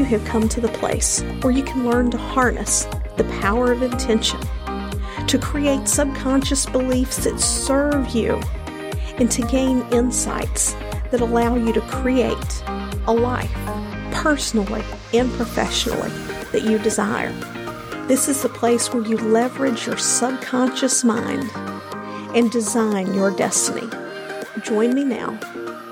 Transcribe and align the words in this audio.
you 0.00 0.06
have 0.06 0.24
come 0.24 0.48
to 0.48 0.62
the 0.62 0.68
place 0.68 1.20
where 1.42 1.52
you 1.52 1.62
can 1.62 1.86
learn 1.86 2.10
to 2.10 2.16
harness 2.16 2.84
the 3.18 3.36
power 3.42 3.70
of 3.70 3.82
intention, 3.82 4.40
to 5.26 5.38
create 5.38 5.86
subconscious 5.86 6.64
beliefs 6.64 7.24
that 7.24 7.38
serve 7.38 8.08
you, 8.14 8.40
and 9.18 9.30
to 9.30 9.42
gain 9.42 9.82
insights 9.92 10.72
that 11.10 11.20
allow 11.20 11.54
you 11.54 11.70
to 11.74 11.82
create 11.82 12.62
a 13.08 13.12
life, 13.12 13.52
personally 14.10 14.82
and 15.12 15.30
professionally, 15.32 16.08
that 16.50 16.62
you 16.62 16.78
desire. 16.78 17.32
This 18.06 18.26
is 18.26 18.40
the 18.40 18.48
place 18.48 18.94
where 18.94 19.06
you 19.06 19.18
leverage 19.18 19.86
your 19.86 19.98
subconscious 19.98 21.04
mind 21.04 21.50
and 22.34 22.50
design 22.50 23.12
your 23.12 23.32
destiny. 23.32 23.86
Join 24.62 24.94
me 24.94 25.04
now, 25.04 25.38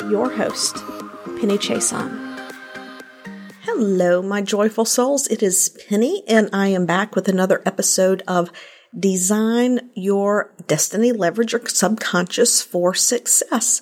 your 0.08 0.30
host, 0.30 0.76
Penny 1.38 1.58
Chason. 1.58 2.27
Hello, 3.80 4.20
my 4.22 4.42
joyful 4.42 4.84
souls. 4.84 5.28
It 5.28 5.40
is 5.40 5.78
Penny, 5.88 6.24
and 6.26 6.50
I 6.52 6.66
am 6.66 6.84
back 6.84 7.14
with 7.14 7.28
another 7.28 7.62
episode 7.64 8.24
of 8.26 8.50
Design 8.98 9.90
Your 9.94 10.52
Destiny, 10.66 11.12
Leverage 11.12 11.52
Your 11.52 11.64
Subconscious 11.64 12.60
for 12.60 12.92
Success. 12.92 13.80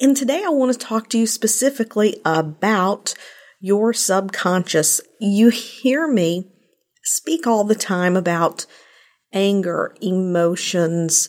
And 0.00 0.16
today 0.16 0.42
I 0.42 0.48
want 0.48 0.72
to 0.72 0.78
talk 0.78 1.10
to 1.10 1.18
you 1.18 1.26
specifically 1.26 2.18
about 2.24 3.12
your 3.60 3.92
subconscious. 3.92 5.02
You 5.20 5.50
hear 5.50 6.08
me 6.08 6.50
speak 7.04 7.46
all 7.46 7.64
the 7.64 7.74
time 7.74 8.16
about 8.16 8.64
anger, 9.34 9.94
emotions, 10.00 11.28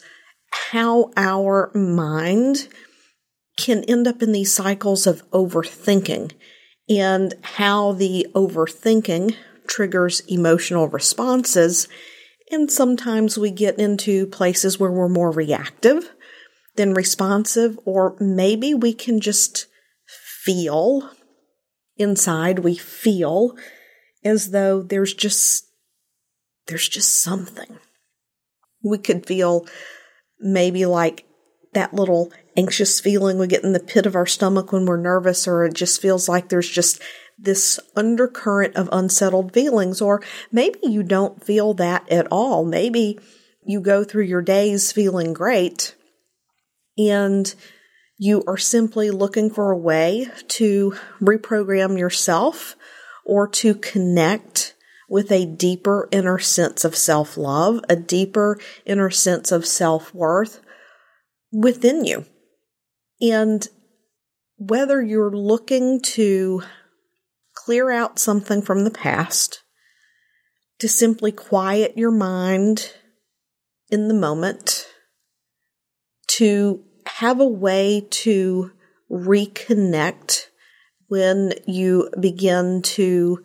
how 0.72 1.12
our 1.18 1.74
mind 1.76 2.70
can 3.58 3.84
end 3.84 4.08
up 4.08 4.24
in 4.24 4.32
these 4.32 4.54
cycles 4.54 5.06
of 5.06 5.30
overthinking 5.32 6.32
and 6.90 7.34
how 7.42 7.92
the 7.92 8.28
overthinking 8.34 9.36
triggers 9.68 10.22
emotional 10.22 10.88
responses. 10.88 11.88
And 12.50 12.72
sometimes 12.72 13.38
we 13.38 13.52
get 13.52 13.80
into 13.80 14.28
places 14.28 14.80
where 14.80 14.92
we're 14.92 15.10
more 15.10 15.32
reactive 15.32 16.10
than 16.76 16.94
responsive, 16.94 17.78
or 17.86 18.16
maybe 18.20 18.74
we 18.74 18.94
can 18.94 19.20
just 19.20 19.66
feel 20.44 21.12
inside, 21.98 22.60
we 22.60 22.76
feel 22.76 23.58
as 24.24 24.52
though 24.52 24.82
there's 24.82 25.14
just, 25.14 25.66
there's 26.68 26.88
just 26.88 27.22
something. 27.22 27.80
We 28.84 29.00
could 29.00 29.26
feel 29.26 29.66
maybe 30.40 30.86
like 30.86 31.26
that 31.78 31.94
little 31.94 32.34
anxious 32.58 33.00
feeling 33.00 33.38
we 33.38 33.46
get 33.46 33.64
in 33.64 33.72
the 33.72 33.80
pit 33.80 34.08
of 34.08 34.16
our 34.16 34.26
stomach 34.26 34.72
when 34.72 34.88
we're 34.88 34.98
nervous, 34.98 35.48
or 35.48 35.64
it 35.64 35.76
just 35.76 36.02
feels 36.02 36.28
like 36.28 36.50
there's 36.50 36.68
just 36.68 37.00
this 37.38 37.80
undercurrent 37.96 38.76
of 38.76 38.90
unsettled 38.92 39.54
feelings, 39.54 40.02
or 40.02 40.24
maybe 40.52 40.80
you 40.82 41.04
don't 41.04 41.46
feel 41.46 41.76
that 41.76 42.12
at 42.12 42.28
all. 42.32 42.66
Maybe 42.66 43.20
you 43.64 43.80
go 43.80 44.04
through 44.04 44.24
your 44.24 44.42
days 44.42 44.92
feeling 44.92 45.34
great 45.34 45.94
and 46.98 47.54
you 48.18 48.44
are 48.48 48.58
simply 48.58 49.12
looking 49.12 49.52
for 49.52 49.72
a 49.72 49.78
way 49.78 50.28
to 50.48 50.96
reprogram 51.22 52.00
yourself 52.00 52.76
or 53.24 53.48
to 53.50 53.76
connect 53.76 54.74
with 55.08 55.32
a 55.32 55.46
deeper 55.46 56.10
inner 56.12 56.40
sense 56.40 56.84
of 56.84 56.96
self 56.96 57.38
love, 57.38 57.82
a 57.88 57.96
deeper 57.96 58.60
inner 58.84 59.12
sense 59.12 59.52
of 59.52 59.64
self 59.64 60.12
worth 60.12 60.60
within 61.52 62.06
you. 62.06 62.26
And 63.22 63.68
whether 64.58 65.02
you're 65.02 65.36
looking 65.36 66.02
to 66.02 66.64
clear 67.54 67.92
out 67.92 68.20
something 68.20 68.62
from 68.62 68.84
the 68.84 68.92
past, 68.92 69.64
to 70.80 70.88
simply 70.88 71.32
quiet 71.32 71.98
your 71.98 72.12
mind 72.12 72.94
in 73.90 74.08
the 74.08 74.14
moment, 74.14 74.88
to 76.28 76.84
have 77.06 77.40
a 77.40 77.48
way 77.48 78.06
to 78.10 78.72
reconnect 79.10 80.48
when 81.08 81.54
you 81.66 82.10
begin 82.20 82.82
to 82.82 83.44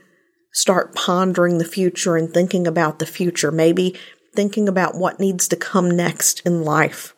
start 0.53 0.95
pondering 0.95 1.59
the 1.59 1.65
future 1.65 2.17
and 2.17 2.35
thinking 2.35 2.67
about 2.67 2.99
the 2.99 3.07
future, 3.07 3.51
maybe 3.51 3.97
thinking 4.35 4.69
about 4.69 4.97
what 4.97 5.21
needs 5.21 5.49
to 5.49 5.57
come 5.57 5.91
next 5.91 6.41
in 6.45 6.63
life 6.63 7.15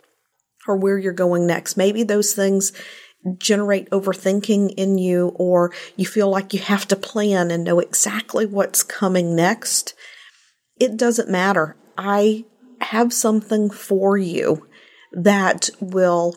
or 0.67 0.77
where 0.77 0.99
you're 0.99 1.13
going 1.13 1.47
next. 1.47 1.77
Maybe 1.77 2.03
those 2.03 2.33
things 2.33 2.73
generate 3.39 3.89
overthinking 3.91 4.75
in 4.77 4.99
you 4.99 5.29
or 5.37 5.73
you 5.97 6.07
feel 6.07 6.29
like 6.29 6.53
you 6.53 6.61
have 6.61 6.87
to 6.89 6.97
plan 6.97 7.51
and 7.51 7.65
know 7.65 7.79
exactly 7.79 8.47
what's 8.47 8.83
coming 8.83 9.35
next. 9.35 9.95
It 10.79 10.97
doesn't 10.97 11.31
matter. 11.31 11.77
I 11.97 12.45
have 12.81 13.13
something 13.13 13.71
for 13.71 14.17
you 14.17 14.67
that 15.13 15.71
will 15.81 16.37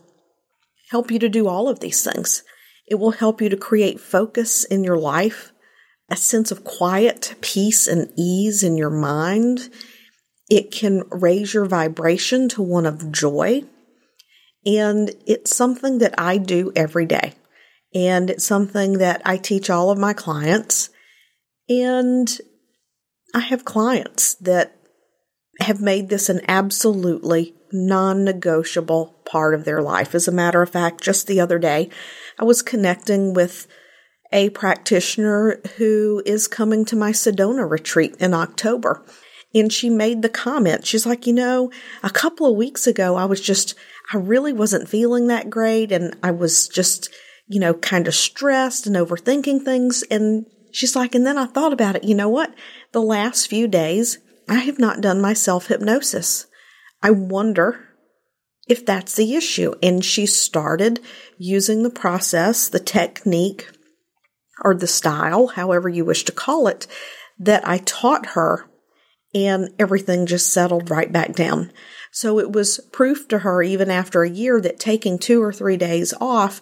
help 0.91 1.11
you 1.11 1.19
to 1.19 1.29
do 1.29 1.47
all 1.47 1.67
of 1.67 1.79
these 1.79 2.03
things. 2.03 2.43
It 2.87 2.95
will 2.95 3.11
help 3.11 3.41
you 3.41 3.49
to 3.49 3.57
create 3.57 3.99
focus 3.99 4.63
in 4.63 4.83
your 4.83 4.97
life, 4.97 5.51
a 6.09 6.15
sense 6.15 6.51
of 6.51 6.63
quiet, 6.63 7.35
peace, 7.41 7.87
and 7.87 8.13
ease 8.17 8.63
in 8.63 8.77
your 8.77 8.89
mind. 8.89 9.69
It 10.49 10.71
can 10.71 11.03
raise 11.11 11.53
your 11.53 11.65
vibration 11.65 12.47
to 12.49 12.61
one 12.61 12.85
of 12.85 13.11
joy. 13.11 13.63
And 14.67 15.11
it's 15.25 15.55
something 15.55 15.99
that 15.99 16.13
I 16.17 16.37
do 16.37 16.73
every 16.75 17.05
day. 17.05 17.33
And 17.95 18.29
it's 18.29 18.43
something 18.43 18.97
that 18.97 19.21
I 19.23 19.37
teach 19.37 19.69
all 19.69 19.89
of 19.89 19.97
my 19.97 20.11
clients. 20.11 20.89
And 21.69 22.29
I 23.33 23.39
have 23.39 23.63
clients 23.63 24.35
that 24.35 24.75
have 25.61 25.81
made 25.81 26.09
this 26.09 26.27
an 26.27 26.41
absolutely 26.49 27.55
non 27.71 28.25
negotiable 28.25 29.15
part 29.25 29.53
of 29.53 29.63
their 29.63 29.81
life. 29.81 30.13
As 30.13 30.27
a 30.27 30.33
matter 30.33 30.61
of 30.61 30.69
fact, 30.69 31.01
just 31.01 31.27
the 31.27 31.39
other 31.39 31.59
day, 31.59 31.89
I 32.37 32.43
was 32.43 32.61
connecting 32.61 33.33
with 33.33 33.67
a 34.33 34.49
practitioner 34.49 35.61
who 35.77 36.21
is 36.25 36.49
coming 36.49 36.83
to 36.85 36.97
my 36.97 37.11
Sedona 37.11 37.69
retreat 37.69 38.15
in 38.19 38.33
October. 38.33 39.05
And 39.59 39.71
she 39.71 39.89
made 39.89 40.21
the 40.21 40.29
comment, 40.29 40.85
she's 40.85 41.05
like, 41.05 41.25
you 41.25 41.33
know, 41.33 41.71
a 42.03 42.09
couple 42.09 42.47
of 42.47 42.55
weeks 42.57 42.87
ago, 42.87 43.15
I 43.15 43.25
was 43.25 43.41
just, 43.41 43.75
I 44.13 44.17
really 44.17 44.53
wasn't 44.53 44.89
feeling 44.89 45.27
that 45.27 45.49
great. 45.49 45.91
And 45.91 46.15
I 46.23 46.31
was 46.31 46.67
just, 46.67 47.09
you 47.47 47.59
know, 47.59 47.73
kind 47.73 48.07
of 48.07 48.15
stressed 48.15 48.87
and 48.87 48.95
overthinking 48.95 49.63
things. 49.63 50.03
And 50.11 50.45
she's 50.71 50.95
like, 50.95 51.15
and 51.15 51.25
then 51.25 51.37
I 51.37 51.45
thought 51.45 51.73
about 51.73 51.95
it. 51.95 52.03
You 52.03 52.15
know 52.15 52.29
what? 52.29 52.53
The 52.91 53.01
last 53.01 53.47
few 53.47 53.67
days, 53.67 54.19
I 54.49 54.59
have 54.59 54.79
not 54.79 55.01
done 55.01 55.21
my 55.21 55.33
self 55.33 55.67
hypnosis. 55.67 56.47
I 57.01 57.11
wonder 57.11 57.87
if 58.67 58.85
that's 58.85 59.15
the 59.15 59.35
issue. 59.35 59.73
And 59.81 60.03
she 60.03 60.25
started 60.25 60.99
using 61.37 61.83
the 61.83 61.89
process, 61.89 62.69
the 62.69 62.79
technique, 62.79 63.69
or 64.63 64.75
the 64.75 64.87
style, 64.87 65.47
however 65.47 65.87
you 65.89 66.05
wish 66.05 66.23
to 66.25 66.31
call 66.31 66.67
it, 66.67 66.87
that 67.39 67.67
I 67.67 67.77
taught 67.79 68.27
her, 68.27 68.69
and 69.33 69.69
everything 69.77 70.25
just 70.25 70.51
settled 70.53 70.89
right 70.89 71.11
back 71.11 71.33
down. 71.33 71.71
So 72.11 72.39
it 72.39 72.51
was 72.51 72.79
proof 72.91 73.27
to 73.27 73.39
her, 73.39 73.61
even 73.61 73.91
after 73.91 74.23
a 74.23 74.29
year, 74.29 74.59
that 74.61 74.79
taking 74.79 75.19
two 75.19 75.41
or 75.41 75.53
three 75.53 75.77
days 75.77 76.13
off, 76.19 76.61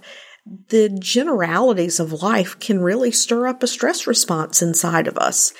the 0.69 0.89
generalities 0.89 1.99
of 1.99 2.21
life 2.21 2.59
can 2.59 2.81
really 2.81 3.11
stir 3.11 3.47
up 3.47 3.63
a 3.63 3.67
stress 3.67 4.05
response 4.05 4.61
inside 4.61 5.07
of 5.07 5.17
us. 5.17 5.53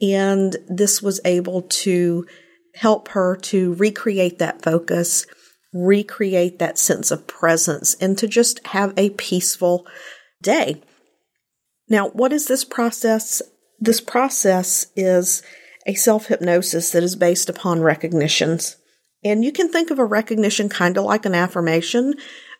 And 0.00 0.56
this 0.68 1.02
was 1.02 1.20
able 1.24 1.62
to 1.62 2.26
help 2.74 3.08
her 3.08 3.36
to 3.36 3.74
recreate 3.74 4.38
that 4.38 4.62
focus, 4.62 5.26
recreate 5.72 6.58
that 6.58 6.78
sense 6.78 7.10
of 7.10 7.26
presence, 7.26 7.94
and 7.94 8.16
to 8.18 8.26
just 8.26 8.66
have 8.68 8.94
a 8.96 9.10
peaceful 9.10 9.86
day. 10.40 10.82
Now, 11.88 12.08
what 12.08 12.32
is 12.32 12.46
this 12.46 12.64
process? 12.64 13.42
This 13.78 14.00
process 14.00 14.86
is 14.96 15.42
a 15.86 15.94
self 15.94 16.26
hypnosis 16.26 16.90
that 16.92 17.02
is 17.02 17.16
based 17.16 17.48
upon 17.48 17.80
recognitions. 17.80 18.76
And 19.24 19.44
you 19.44 19.52
can 19.52 19.70
think 19.70 19.90
of 19.90 19.98
a 19.98 20.04
recognition 20.04 20.68
kind 20.68 20.96
of 20.96 21.04
like 21.04 21.24
an 21.24 21.34
affirmation, 21.34 22.14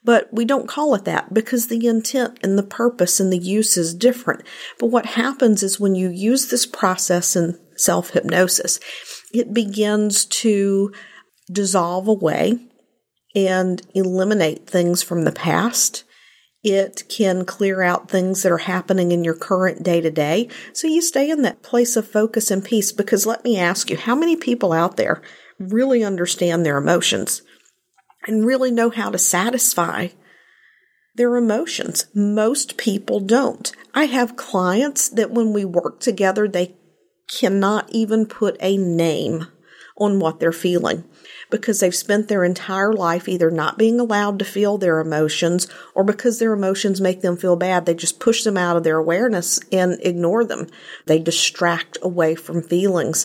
but 0.04 0.28
we 0.32 0.44
don't 0.44 0.68
call 0.68 0.94
it 0.94 1.04
that 1.04 1.32
because 1.34 1.66
the 1.66 1.86
intent 1.86 2.38
and 2.42 2.58
the 2.58 2.62
purpose 2.62 3.20
and 3.20 3.32
the 3.32 3.38
use 3.38 3.76
is 3.76 3.94
different. 3.94 4.42
But 4.78 4.86
what 4.86 5.06
happens 5.06 5.62
is 5.62 5.80
when 5.80 5.94
you 5.94 6.08
use 6.10 6.48
this 6.48 6.66
process 6.66 7.36
in 7.36 7.58
self 7.76 8.10
hypnosis, 8.10 8.78
it 9.32 9.52
begins 9.52 10.24
to 10.26 10.92
dissolve 11.50 12.08
away 12.08 12.58
and 13.34 13.82
eliminate 13.94 14.66
things 14.66 15.02
from 15.02 15.24
the 15.24 15.32
past. 15.32 16.04
It 16.62 17.04
can 17.08 17.44
clear 17.44 17.82
out 17.82 18.08
things 18.08 18.42
that 18.42 18.52
are 18.52 18.58
happening 18.58 19.10
in 19.10 19.24
your 19.24 19.34
current 19.34 19.82
day 19.82 20.00
to 20.00 20.10
day. 20.10 20.48
So 20.72 20.86
you 20.86 21.02
stay 21.02 21.28
in 21.28 21.42
that 21.42 21.62
place 21.62 21.96
of 21.96 22.06
focus 22.06 22.50
and 22.50 22.64
peace 22.64 22.92
because 22.92 23.26
let 23.26 23.42
me 23.42 23.58
ask 23.58 23.90
you, 23.90 23.96
how 23.96 24.14
many 24.14 24.36
people 24.36 24.72
out 24.72 24.96
there 24.96 25.22
really 25.58 26.04
understand 26.04 26.64
their 26.64 26.78
emotions 26.78 27.42
and 28.26 28.46
really 28.46 28.70
know 28.70 28.90
how 28.90 29.10
to 29.10 29.18
satisfy 29.18 30.08
their 31.14 31.36
emotions. 31.36 32.06
Most 32.14 32.76
people 32.76 33.20
don't. 33.20 33.70
I 33.94 34.04
have 34.04 34.36
clients 34.36 35.08
that 35.10 35.30
when 35.30 35.52
we 35.52 35.64
work 35.64 36.00
together, 36.00 36.48
they 36.48 36.76
cannot 37.28 37.90
even 37.90 38.26
put 38.26 38.56
a 38.60 38.76
name 38.76 39.46
on 39.96 40.18
what 40.18 40.40
they're 40.40 40.52
feeling 40.52 41.04
because 41.50 41.80
they've 41.80 41.94
spent 41.94 42.28
their 42.28 42.42
entire 42.42 42.92
life 42.92 43.28
either 43.28 43.50
not 43.50 43.78
being 43.78 44.00
allowed 44.00 44.38
to 44.38 44.44
feel 44.44 44.78
their 44.78 44.98
emotions 44.98 45.68
or 45.94 46.02
because 46.02 46.38
their 46.38 46.52
emotions 46.52 47.00
make 47.00 47.20
them 47.20 47.36
feel 47.36 47.56
bad, 47.56 47.86
they 47.86 47.94
just 47.94 48.18
push 48.18 48.42
them 48.42 48.56
out 48.56 48.76
of 48.76 48.82
their 48.82 48.98
awareness 48.98 49.60
and 49.70 49.98
ignore 50.00 50.44
them. 50.44 50.66
They 51.06 51.18
distract 51.18 51.98
away 52.02 52.34
from 52.34 52.62
feelings. 52.62 53.24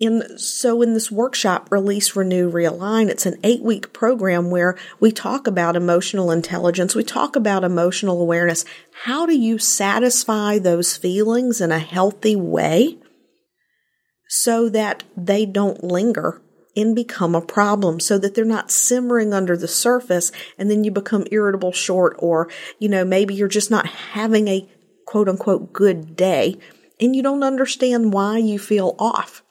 And 0.00 0.40
so 0.40 0.82
in 0.82 0.94
this 0.94 1.12
workshop, 1.12 1.68
Release, 1.70 2.16
Renew, 2.16 2.50
Realign, 2.50 3.08
it's 3.08 3.26
an 3.26 3.38
eight 3.44 3.62
week 3.62 3.92
program 3.92 4.50
where 4.50 4.76
we 4.98 5.12
talk 5.12 5.46
about 5.46 5.76
emotional 5.76 6.32
intelligence. 6.32 6.96
We 6.96 7.04
talk 7.04 7.36
about 7.36 7.62
emotional 7.62 8.20
awareness. 8.20 8.64
How 9.04 9.26
do 9.26 9.36
you 9.38 9.58
satisfy 9.58 10.58
those 10.58 10.96
feelings 10.96 11.60
in 11.60 11.70
a 11.70 11.78
healthy 11.78 12.34
way 12.34 12.98
so 14.34 14.66
that 14.70 15.04
they 15.14 15.44
don't 15.44 15.84
linger 15.84 16.40
and 16.74 16.96
become 16.96 17.34
a 17.34 17.42
problem 17.42 18.00
so 18.00 18.16
that 18.16 18.34
they're 18.34 18.46
not 18.46 18.70
simmering 18.70 19.34
under 19.34 19.58
the 19.58 19.68
surface 19.68 20.32
and 20.56 20.70
then 20.70 20.84
you 20.84 20.90
become 20.90 21.26
irritable 21.30 21.70
short 21.70 22.16
or, 22.18 22.48
you 22.78 22.88
know, 22.88 23.04
maybe 23.04 23.34
you're 23.34 23.46
just 23.46 23.70
not 23.70 23.86
having 23.86 24.48
a 24.48 24.66
quote 25.06 25.28
unquote 25.28 25.70
good 25.74 26.16
day 26.16 26.56
and 26.98 27.14
you 27.14 27.22
don't 27.22 27.42
understand 27.42 28.14
why 28.14 28.38
you 28.38 28.58
feel 28.58 28.96
off. 28.98 29.42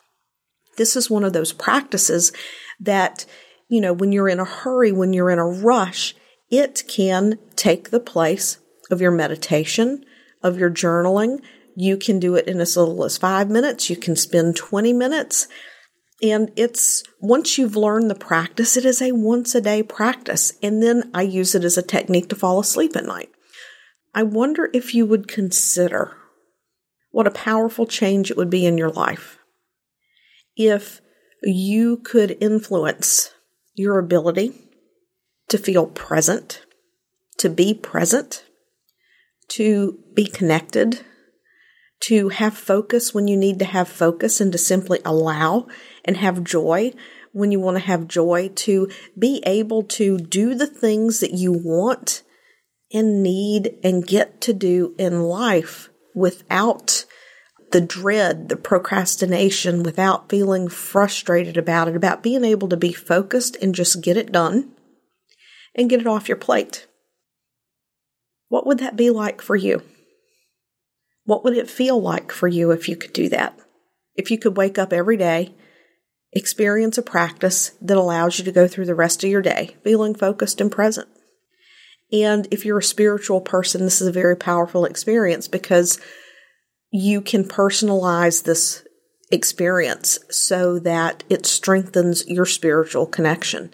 This 0.77 0.95
is 0.95 1.11
one 1.11 1.23
of 1.23 1.33
those 1.33 1.53
practices 1.53 2.31
that, 2.79 3.27
you 3.69 3.81
know, 3.81 3.93
when 3.93 4.11
you're 4.11 4.29
in 4.29 4.39
a 4.39 4.45
hurry, 4.45 4.91
when 4.91 5.13
you're 5.13 5.29
in 5.29 5.37
a 5.37 5.45
rush, 5.45 6.15
it 6.49 6.85
can 6.87 7.37
take 7.55 7.91
the 7.91 7.99
place 7.99 8.57
of 8.89 8.99
your 8.99 9.11
meditation, 9.11 10.03
of 10.41 10.57
your 10.57 10.71
journaling. 10.71 11.39
You 11.75 11.97
can 11.97 12.19
do 12.19 12.35
it 12.35 12.47
in 12.47 12.59
as 12.59 12.77
little 12.77 13.03
as 13.03 13.17
five 13.17 13.49
minutes. 13.49 13.89
You 13.89 13.95
can 13.95 14.15
spend 14.15 14.55
20 14.55 14.93
minutes. 14.93 15.47
And 16.21 16.51
it's 16.55 17.03
once 17.19 17.57
you've 17.57 17.75
learned 17.75 18.09
the 18.09 18.15
practice, 18.15 18.77
it 18.77 18.85
is 18.85 19.01
a 19.01 19.11
once 19.11 19.55
a 19.55 19.61
day 19.61 19.81
practice. 19.81 20.53
And 20.61 20.81
then 20.83 21.09
I 21.13 21.23
use 21.23 21.55
it 21.55 21.63
as 21.63 21.77
a 21.77 21.81
technique 21.81 22.29
to 22.29 22.35
fall 22.35 22.59
asleep 22.59 22.95
at 22.95 23.05
night. 23.05 23.29
I 24.13 24.23
wonder 24.23 24.69
if 24.73 24.93
you 24.93 25.05
would 25.05 25.27
consider 25.27 26.17
what 27.11 27.27
a 27.27 27.31
powerful 27.31 27.85
change 27.85 28.29
it 28.29 28.37
would 28.37 28.49
be 28.49 28.65
in 28.65 28.77
your 28.77 28.91
life 28.91 29.39
if 30.55 31.01
you 31.43 31.97
could 31.97 32.37
influence 32.39 33.33
your 33.73 33.97
ability 33.97 34.53
to 35.49 35.57
feel 35.57 35.87
present, 35.87 36.65
to 37.37 37.49
be 37.49 37.73
present, 37.73 38.45
to 39.49 39.99
be 40.13 40.25
connected, 40.25 41.03
to 42.01 42.29
have 42.29 42.57
focus 42.57 43.13
when 43.13 43.27
you 43.27 43.37
need 43.37 43.59
to 43.59 43.65
have 43.65 43.87
focus 43.87 44.41
and 44.41 44.51
to 44.51 44.57
simply 44.57 44.99
allow 45.05 45.67
and 46.03 46.17
have 46.17 46.43
joy 46.43 46.91
when 47.33 47.51
you 47.51 47.59
want 47.59 47.77
to 47.77 47.83
have 47.83 48.07
joy, 48.07 48.49
to 48.55 48.89
be 49.17 49.41
able 49.45 49.83
to 49.83 50.17
do 50.17 50.53
the 50.53 50.67
things 50.67 51.19
that 51.21 51.31
you 51.31 51.51
want 51.51 52.23
and 52.93 53.23
need 53.23 53.73
and 53.83 54.05
get 54.05 54.41
to 54.41 54.53
do 54.53 54.93
in 54.97 55.21
life 55.21 55.89
without 56.13 57.05
the 57.71 57.81
dread, 57.81 58.49
the 58.49 58.57
procrastination 58.57 59.81
without 59.81 60.29
feeling 60.29 60.67
frustrated 60.67 61.55
about 61.55 61.87
it, 61.87 61.95
about 61.95 62.21
being 62.21 62.43
able 62.43 62.67
to 62.67 62.77
be 62.77 62.91
focused 62.91 63.55
and 63.61 63.73
just 63.73 64.01
get 64.01 64.17
it 64.17 64.31
done 64.31 64.71
and 65.73 65.89
get 65.89 66.01
it 66.01 66.07
off 66.07 66.27
your 66.27 66.37
plate. 66.37 66.87
What 68.49 68.67
would 68.67 68.79
that 68.79 68.97
be 68.97 69.09
like 69.09 69.41
for 69.41 69.55
you? 69.55 69.83
What 71.31 71.45
would 71.45 71.55
it 71.55 71.69
feel 71.69 72.01
like 72.01 72.29
for 72.29 72.49
you 72.49 72.71
if 72.71 72.89
you 72.89 72.97
could 72.97 73.13
do 73.13 73.29
that? 73.29 73.57
If 74.15 74.31
you 74.31 74.37
could 74.37 74.57
wake 74.57 74.77
up 74.77 74.91
every 74.91 75.15
day, 75.15 75.55
experience 76.33 76.97
a 76.97 77.01
practice 77.01 77.71
that 77.81 77.95
allows 77.95 78.37
you 78.37 78.43
to 78.43 78.51
go 78.51 78.67
through 78.67 78.87
the 78.87 78.95
rest 78.95 79.23
of 79.23 79.29
your 79.29 79.41
day 79.41 79.77
feeling 79.81 80.13
focused 80.13 80.59
and 80.59 80.69
present. 80.69 81.07
And 82.11 82.49
if 82.51 82.65
you're 82.65 82.79
a 82.79 82.83
spiritual 82.83 83.39
person, 83.39 83.85
this 83.85 84.01
is 84.01 84.09
a 84.09 84.11
very 84.11 84.35
powerful 84.35 84.83
experience 84.83 85.47
because 85.47 86.01
you 86.91 87.21
can 87.21 87.45
personalize 87.45 88.43
this 88.43 88.85
experience 89.31 90.19
so 90.29 90.79
that 90.79 91.23
it 91.29 91.45
strengthens 91.45 92.27
your 92.27 92.45
spiritual 92.45 93.05
connection. 93.05 93.73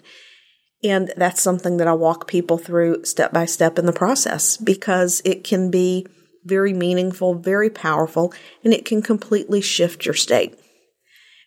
And 0.84 1.12
that's 1.16 1.42
something 1.42 1.78
that 1.78 1.88
I 1.88 1.94
walk 1.94 2.28
people 2.28 2.56
through 2.56 3.04
step 3.04 3.32
by 3.32 3.46
step 3.46 3.80
in 3.80 3.86
the 3.86 3.92
process 3.92 4.56
because 4.56 5.20
it 5.24 5.42
can 5.42 5.72
be 5.72 6.06
very 6.48 6.72
meaningful, 6.72 7.34
very 7.34 7.70
powerful, 7.70 8.32
and 8.64 8.72
it 8.72 8.84
can 8.84 9.02
completely 9.02 9.60
shift 9.60 10.06
your 10.06 10.14
state. 10.14 10.58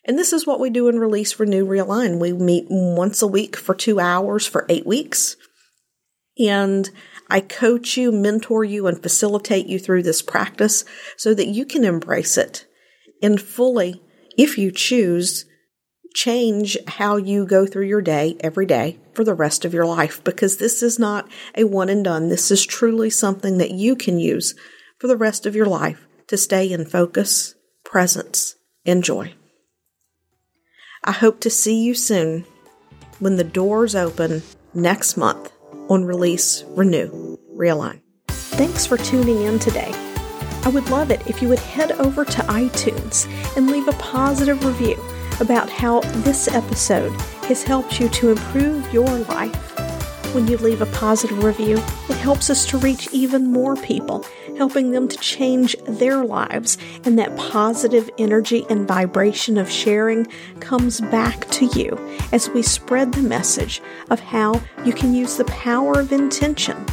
And 0.04 0.18
this 0.18 0.32
is 0.32 0.46
what 0.46 0.60
we 0.60 0.70
do 0.70 0.88
in 0.88 0.98
Release, 0.98 1.38
Renew, 1.38 1.66
Realign. 1.66 2.18
We 2.18 2.32
meet 2.32 2.66
once 2.68 3.22
a 3.22 3.26
week 3.26 3.56
for 3.56 3.74
two 3.74 4.00
hours 4.00 4.46
for 4.46 4.66
eight 4.68 4.86
weeks. 4.86 5.36
And 6.38 6.90
I 7.30 7.40
coach 7.40 7.96
you, 7.96 8.10
mentor 8.10 8.64
you, 8.64 8.86
and 8.86 9.00
facilitate 9.00 9.66
you 9.66 9.78
through 9.78 10.02
this 10.02 10.22
practice 10.22 10.84
so 11.16 11.34
that 11.34 11.48
you 11.48 11.64
can 11.64 11.84
embrace 11.84 12.36
it 12.36 12.66
and 13.22 13.40
fully, 13.40 14.02
if 14.36 14.58
you 14.58 14.72
choose, 14.72 15.46
change 16.14 16.76
how 16.88 17.16
you 17.16 17.46
go 17.46 17.64
through 17.64 17.86
your 17.86 18.02
day 18.02 18.36
every 18.40 18.66
day 18.66 18.98
for 19.14 19.24
the 19.24 19.32
rest 19.32 19.64
of 19.64 19.72
your 19.72 19.86
life 19.86 20.22
because 20.24 20.56
this 20.56 20.82
is 20.82 20.98
not 20.98 21.30
a 21.56 21.64
one 21.64 21.88
and 21.88 22.04
done. 22.04 22.28
This 22.28 22.50
is 22.50 22.66
truly 22.66 23.08
something 23.08 23.58
that 23.58 23.70
you 23.70 23.96
can 23.96 24.18
use 24.18 24.54
for 25.02 25.08
the 25.08 25.16
rest 25.16 25.46
of 25.46 25.56
your 25.56 25.66
life 25.66 26.06
to 26.28 26.36
stay 26.36 26.70
in 26.70 26.84
focus, 26.84 27.56
presence, 27.82 28.54
and 28.86 29.02
joy. 29.02 29.34
I 31.02 31.10
hope 31.10 31.40
to 31.40 31.50
see 31.50 31.82
you 31.82 31.92
soon 31.92 32.44
when 33.18 33.34
the 33.34 33.42
doors 33.42 33.96
open 33.96 34.44
next 34.74 35.16
month 35.16 35.50
on 35.88 36.04
Release, 36.04 36.62
Renew, 36.68 37.36
Realign. 37.52 38.00
Thanks 38.28 38.86
for 38.86 38.96
tuning 38.96 39.42
in 39.42 39.58
today. 39.58 39.90
I 40.62 40.70
would 40.72 40.88
love 40.88 41.10
it 41.10 41.26
if 41.26 41.42
you 41.42 41.48
would 41.48 41.58
head 41.58 41.90
over 41.90 42.24
to 42.24 42.42
iTunes 42.42 43.26
and 43.56 43.72
leave 43.72 43.88
a 43.88 43.94
positive 43.94 44.64
review 44.64 45.04
about 45.40 45.68
how 45.68 45.98
this 46.22 46.46
episode 46.46 47.10
has 47.48 47.64
helped 47.64 47.98
you 47.98 48.08
to 48.10 48.30
improve 48.30 48.94
your 48.94 49.08
life 49.24 49.71
when 50.34 50.48
you 50.48 50.56
leave 50.56 50.80
a 50.80 50.86
positive 50.86 51.44
review, 51.44 51.76
it 52.08 52.16
helps 52.16 52.48
us 52.48 52.64
to 52.66 52.78
reach 52.78 53.12
even 53.12 53.52
more 53.52 53.76
people, 53.76 54.24
helping 54.56 54.90
them 54.90 55.06
to 55.08 55.16
change 55.18 55.76
their 55.86 56.24
lives. 56.24 56.78
And 57.04 57.18
that 57.18 57.36
positive 57.36 58.08
energy 58.18 58.64
and 58.70 58.88
vibration 58.88 59.58
of 59.58 59.70
sharing 59.70 60.26
comes 60.60 61.00
back 61.00 61.48
to 61.50 61.66
you 61.78 61.98
as 62.32 62.48
we 62.48 62.62
spread 62.62 63.12
the 63.12 63.22
message 63.22 63.82
of 64.10 64.20
how 64.20 64.60
you 64.84 64.92
can 64.92 65.14
use 65.14 65.36
the 65.36 65.44
power 65.44 66.00
of 66.00 66.12
intention 66.12 66.84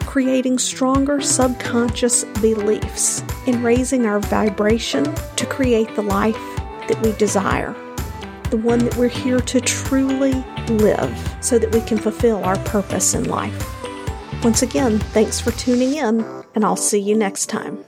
creating 0.00 0.58
stronger 0.58 1.20
subconscious 1.20 2.24
beliefs 2.40 3.22
and 3.46 3.62
raising 3.62 4.06
our 4.06 4.18
vibration 4.20 5.04
to 5.36 5.44
create 5.44 5.94
the 5.94 6.02
life 6.02 6.34
that 6.88 6.98
we 7.02 7.12
desire 7.12 7.76
the 8.50 8.56
one 8.56 8.78
that 8.80 8.96
we're 8.96 9.08
here 9.08 9.40
to 9.40 9.60
truly 9.60 10.32
live 10.68 11.36
so 11.40 11.58
that 11.58 11.72
we 11.74 11.80
can 11.80 11.98
fulfill 11.98 12.42
our 12.44 12.58
purpose 12.60 13.14
in 13.14 13.24
life. 13.24 13.74
Once 14.44 14.62
again, 14.62 14.98
thanks 14.98 15.40
for 15.40 15.50
tuning 15.52 15.94
in, 15.94 16.24
and 16.54 16.64
I'll 16.64 16.76
see 16.76 17.00
you 17.00 17.16
next 17.16 17.46
time. 17.46 17.84